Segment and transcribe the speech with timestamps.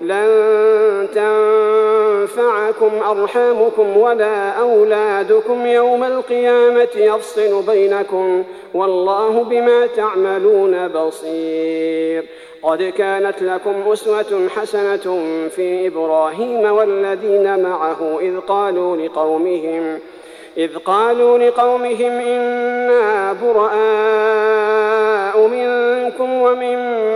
[0.00, 12.24] لن تنفعكم أرحامكم ولا أولادكم يوم القيامة يفصل بينكم والله بما تعملون بصير.
[12.62, 19.98] قد كانت لكم أسوة حسنة في إبراهيم والذين معه إذ قالوا لقومهم
[20.56, 23.76] إذ قالوا لقومهم إنا براء
[25.46, 27.15] منكم ومما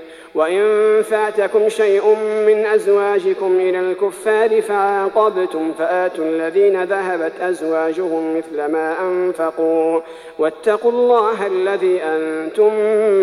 [0.35, 2.15] وإن فاتكم شيء
[2.47, 10.01] من أزواجكم إلى الكفار فعاقبتم فآتوا الذين ذهبت أزواجهم مثل ما أنفقوا
[10.39, 12.71] واتقوا الله الذي أنتم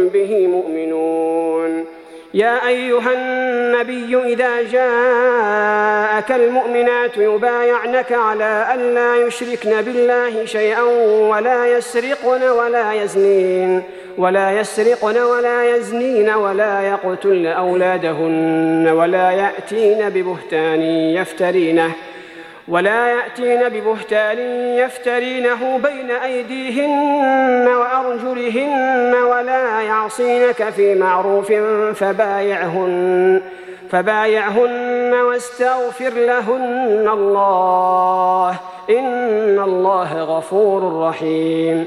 [0.09, 1.85] به مؤمنون.
[2.35, 10.83] يا أيها النبي إذا جاءك المؤمنات يبايعنك على أن لا يشركن بالله شيئا
[11.31, 13.83] ولا يسرقن ولا يزنين.
[14.19, 21.93] ولا يسرقن ولا يزنين ولا يقتلن أولادهن ولا يأتين ببهتان يفترينه
[22.69, 24.39] ولا يأتين ببهتان
[24.79, 31.53] يفترينه بين أيديهن وأرجلهن ولا يعصينك في معروف
[31.95, 33.41] فبايعهن
[33.91, 38.55] فبايعهن واستغفر لهن الله.
[38.91, 41.87] إن الله غفور رحيم.